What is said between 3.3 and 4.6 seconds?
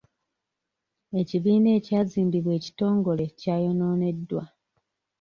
kyayonooneddwa.